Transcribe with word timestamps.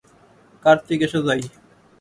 কার্তিক 0.65 0.99
এসো 1.05 1.19
যাই। 1.27 1.41